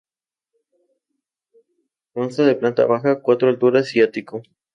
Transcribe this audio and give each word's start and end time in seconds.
Consta 2.15 2.43
de 2.47 2.55
planta 2.55 2.87
baja, 2.87 3.21
cuatro 3.21 3.49
alturas 3.49 3.95
y 3.95 4.01
ático. 4.01 4.41